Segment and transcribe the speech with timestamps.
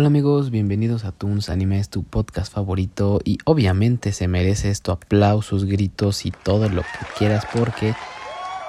[0.00, 4.92] Hola amigos, bienvenidos a Toons Anime, es tu podcast favorito y obviamente se merece esto,
[4.92, 6.88] aplausos, gritos y todo lo que
[7.18, 7.94] quieras porque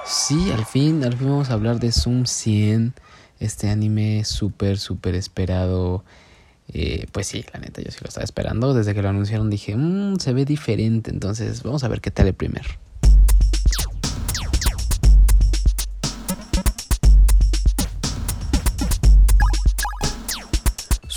[0.04, 2.92] sí, al fin, al fin vamos a hablar de Zoom 100,
[3.40, 6.04] este anime súper, súper esperado.
[6.68, 8.74] Eh, pues sí, la neta, yo sí lo estaba esperando.
[8.74, 12.26] Desde que lo anunciaron dije, mmm, se ve diferente, entonces vamos a ver qué tal
[12.26, 12.66] el primer.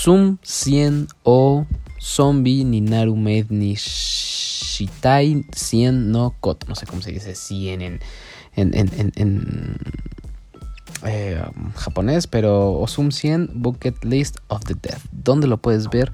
[0.06, 1.66] Zoom 100 o
[2.00, 6.68] Zombie ni Narumed ni Shitai 100 no Koto.
[6.68, 8.00] No sé cómo se dice 100 en,
[8.56, 9.78] en, en, en,
[11.04, 11.44] eh,
[11.76, 15.00] japonés, pero Zoom 100 Bucket List of the Dead.
[15.12, 16.12] ¿Dónde lo puedes ver?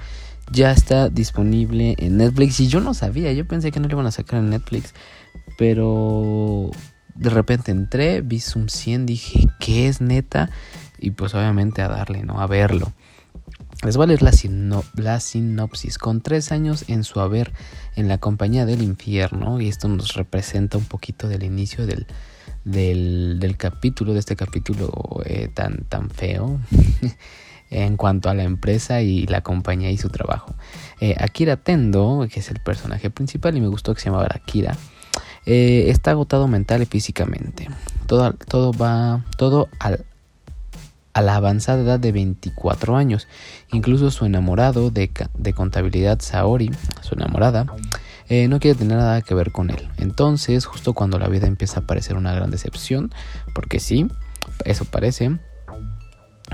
[0.54, 4.08] Ya está disponible en Netflix y yo no sabía, yo pensé que no lo iban
[4.08, 4.94] a sacar en Netflix,
[5.58, 6.72] pero
[7.16, 10.50] de repente entré, vi Zoom 100, dije, ¿qué es neta?
[10.98, 12.40] Y pues obviamente a darle, ¿no?
[12.40, 12.94] A verlo.
[13.84, 15.98] Les voy a leer la, sinopsis.
[15.98, 17.52] Con tres años en su haber
[17.96, 22.06] en la compañía del infierno, y esto nos representa un poquito del inicio del,
[23.58, 24.92] capítulo, de este capítulo
[25.26, 26.60] eh, tan, tan feo,
[27.72, 30.54] en cuanto a la empresa y la compañía y su trabajo.
[31.00, 34.78] Eh, Akira Tendo, que es el personaje principal, y me gustó que se llamaba Akira,
[35.48, 37.68] eh, está agotado mental y físicamente.
[38.06, 40.06] Todo, todo va, todo al
[41.14, 43.28] a la avanzada edad de 24 años.
[43.72, 45.12] Incluso su enamorado de,
[45.56, 47.66] contabilidad, Saori, su enamorada,
[48.30, 49.90] eh, no quiere tener nada que ver con él.
[49.98, 53.14] Entonces, justo cuando la vida empieza a parecer una gran decepción,
[53.54, 54.08] porque sí,
[54.66, 55.38] eso parece,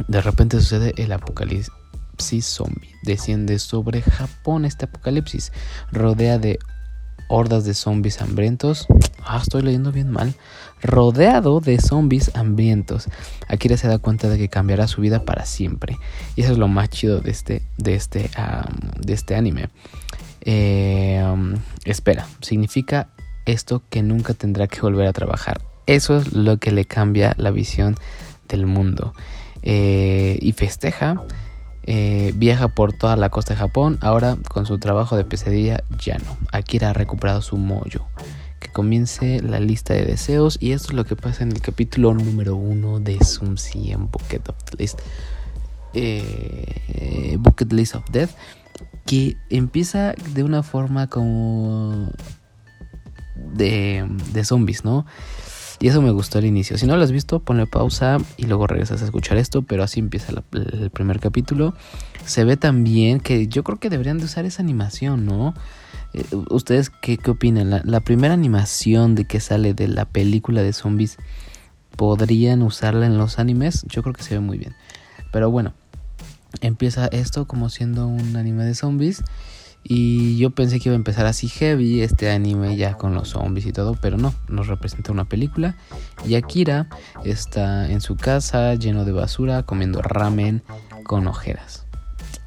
[0.08, 2.96] de repente sucede el apocalipsis zombie.
[3.04, 5.52] Desciende sobre Japón este apocalipsis,
[5.92, 6.60] rodea de
[7.28, 8.88] hordas de zombies hambrientos.
[9.24, 10.36] Ah, estoy leyendo bien mal.
[10.82, 13.08] Rodeado de zombies hambrientos.
[13.48, 15.98] Akira se da cuenta de que cambiará su vida para siempre.
[16.36, 18.30] Y eso es lo más chido de este, de este,
[19.00, 19.70] de este anime.
[20.42, 21.24] Eh,
[21.86, 23.10] espera, significa
[23.46, 25.62] esto que nunca tendrá que volver a trabajar.
[25.86, 27.96] Eso es lo que le cambia la visión
[28.48, 29.14] del mundo.
[29.64, 31.22] Eh, y festeja
[31.90, 33.98] eh, viaja por toda la costa de Japón.
[34.02, 36.38] Ahora, con su trabajo de pesadilla, ya no.
[36.52, 38.10] Akira ha recuperado su mojo.
[38.60, 40.58] Que comience la lista de deseos.
[40.60, 44.50] Y esto es lo que pasa en el capítulo número uno de Zoom 100 Bucket
[44.50, 45.00] of List.
[45.94, 48.32] Eh, Bucket List of Death.
[49.06, 52.12] Que empieza de una forma como.
[53.54, 55.06] De zombies, ¿no?
[55.80, 56.78] Y eso me gustó al inicio.
[56.78, 59.62] Si no lo has visto, ponle pausa y luego regresas a escuchar esto.
[59.62, 61.76] Pero así empieza el primer capítulo.
[62.26, 65.54] Se ve también que yo creo que deberían de usar esa animación, ¿no?
[66.14, 67.70] Eh, ¿Ustedes qué, qué opinan?
[67.70, 71.18] La, la, primera animación de que sale de la película de zombies,
[71.96, 73.86] ¿podrían usarla en los animes?
[73.88, 74.76] Yo creo que se ve muy bien.
[75.32, 75.74] Pero bueno,
[76.62, 79.24] empieza esto como siendo un anime de zombies.
[79.90, 83.66] Y yo pensé que iba a empezar así heavy este anime ya con los zombies
[83.68, 85.78] y todo, pero no, nos representa una película.
[86.26, 86.90] Y Akira
[87.24, 90.62] está en su casa lleno de basura comiendo ramen
[91.06, 91.86] con ojeras.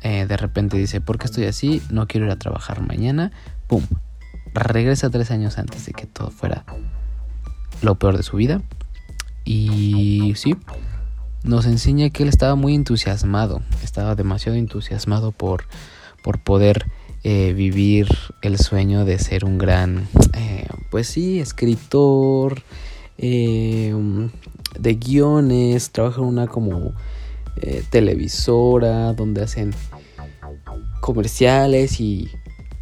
[0.02, 1.80] Eh, de repente dice, ¿por qué estoy así?
[1.88, 3.32] No quiero ir a trabajar mañana.
[3.68, 3.86] ¡Pum!
[4.52, 6.66] Regresa tres años antes de que todo fuera
[7.80, 8.60] lo peor de su vida.
[9.46, 10.54] Y sí,
[11.42, 15.64] nos enseña que él estaba muy entusiasmado, estaba demasiado entusiasmado por,
[16.22, 16.84] por poder
[17.22, 18.08] eh, vivir
[18.41, 22.62] el sueño de ser un gran, eh, pues sí, escritor
[23.19, 23.94] eh,
[24.78, 26.94] de guiones, trabaja en una como
[27.91, 29.75] televisora donde hacen
[31.03, 32.31] comerciales y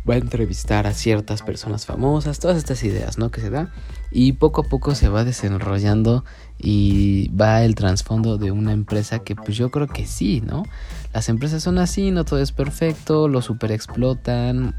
[0.08, 3.30] va a entrevistar a ciertas personas famosas, todas estas ideas, ¿no?
[3.30, 3.72] Que se da
[4.10, 6.24] y poco a poco se va desarrollando
[6.58, 10.64] y va el trasfondo de una empresa que pues yo creo que sí, ¿no?
[11.12, 14.74] Las empresas son así, no todo es perfecto, lo super explotan.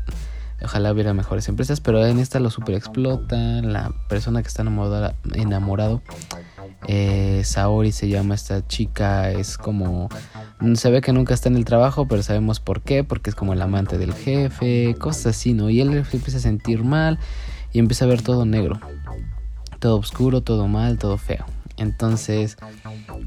[0.62, 3.72] Ojalá hubiera mejores empresas, pero en esta lo super explotan.
[3.72, 6.02] La persona que está enamorada, enamorado,
[6.92, 10.10] eh, Saori se llama esta chica, es como...
[10.74, 13.54] Se ve que nunca está en el trabajo, pero sabemos por qué, porque es como
[13.54, 15.70] el amante del jefe, cosas así, ¿no?
[15.70, 17.20] Y él empieza a sentir mal
[17.72, 18.80] y empieza a ver todo negro,
[19.78, 21.46] todo oscuro, todo mal, todo feo.
[21.78, 22.58] Entonces,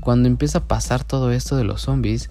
[0.01, 2.31] cuando empieza a pasar todo esto de los zombies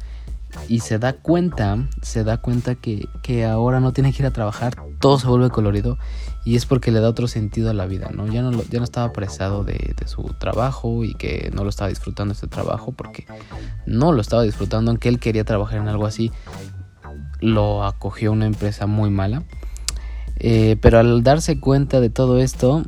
[0.67, 4.31] y se da cuenta, se da cuenta que, que, ahora no tiene que ir a
[4.31, 5.97] trabajar, todo se vuelve colorido
[6.45, 8.27] y es porque le da otro sentido a la vida, ¿no?
[8.27, 11.89] Ya no, ya no estaba apresado de, de, su trabajo y que no lo estaba
[11.89, 13.25] disfrutando este trabajo porque
[13.85, 16.31] no lo estaba disfrutando, aunque él quería trabajar en algo así,
[17.39, 19.43] lo acogió una empresa muy mala.
[20.43, 22.83] Eh, pero al darse cuenta de todo esto,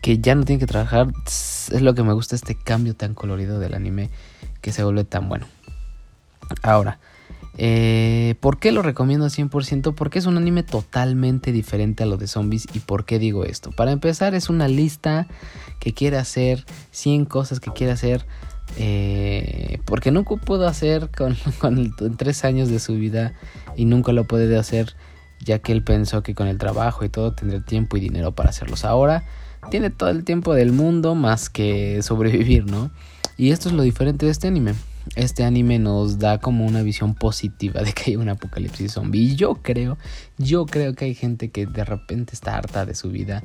[0.00, 3.58] que ya no tiene que trabajar, es lo que me gusta este cambio tan colorido
[3.58, 4.08] del anime
[4.62, 5.46] que se vuelve tan bueno.
[6.62, 6.98] Ahora,
[7.58, 9.94] Eh, ¿Por qué lo recomiendo 100%?
[9.94, 12.66] Porque es un anime totalmente diferente a lo de zombies.
[12.74, 13.70] ¿Y por qué digo esto?
[13.70, 15.26] Para empezar, es una lista
[15.80, 18.26] que quiere hacer 100 cosas que quiere hacer.
[18.76, 23.32] Eh, porque nunca pudo hacer con, con 3 años de su vida
[23.76, 24.94] y nunca lo puede hacer
[25.44, 28.50] ya que él pensó que con el trabajo y todo tendría tiempo y dinero para
[28.50, 28.84] hacerlos.
[28.84, 29.24] Ahora
[29.70, 32.90] tiene todo el tiempo del mundo más que sobrevivir, ¿no?
[33.36, 34.74] Y esto es lo diferente de este anime
[35.14, 39.20] este anime nos da como una visión positiva de que hay un apocalipsis zombie.
[39.20, 39.98] Y yo creo,
[40.38, 43.42] yo creo que hay gente que de repente está harta de su vida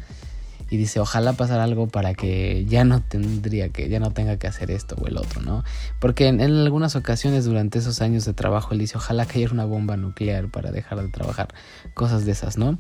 [0.72, 4.48] y dice, ojalá pasara algo para que ya no tendría que, ya no tenga que
[4.48, 5.66] hacer esto o el otro, ¿no?
[6.00, 9.98] Porque en, algunas ocasiones durante esos años de trabajo él dice, ojalá cayera una bomba
[9.98, 11.50] nuclear para dejar de trabajar,
[11.94, 12.80] cosas de esas, ¿no?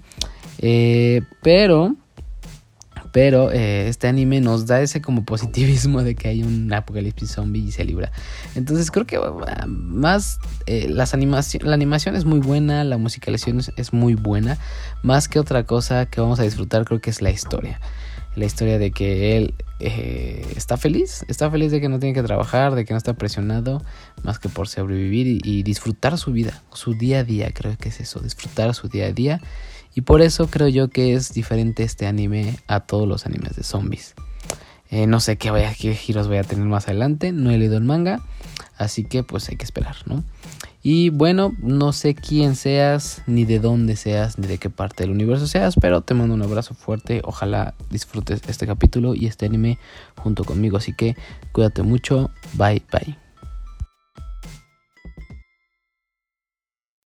[0.59, 1.97] Eh, pero
[3.11, 7.61] pero eh, este anime nos da ese como positivismo de que hay un apocalipsis zombie
[7.61, 8.11] y se libra.
[8.55, 13.61] Entonces creo que ah, más eh, las animación, la animación es muy buena, la musicalización
[13.75, 14.57] es, muy buena.
[15.03, 17.79] Más que otra cosa que vamos a disfrutar creo que es la historia.
[18.35, 22.23] La historia de que él eh, está feliz, está feliz de que no tiene que
[22.23, 23.83] trabajar, de que no está presionado,
[24.23, 27.99] más que por sobrevivir y disfrutar su vida, su día a día, creo que es
[27.99, 29.41] eso, disfrutar su día a día
[29.93, 33.63] y por eso creo yo que es diferente este anime a todos los animes de
[33.63, 34.15] zombies.
[34.89, 37.31] Eh, no sé qué, qué giros voy a tener más adelante.
[37.31, 38.21] No he leído el manga.
[38.77, 40.23] Así que pues hay que esperar, ¿no?
[40.83, 45.11] Y bueno, no sé quién seas, ni de dónde seas, ni de qué parte del
[45.11, 47.21] universo seas, pero te mando un abrazo fuerte.
[47.23, 49.77] Ojalá disfrutes este capítulo y este anime
[50.17, 50.77] junto conmigo.
[50.77, 51.15] Así que
[51.51, 52.31] cuídate mucho.
[52.53, 53.30] Bye, bye.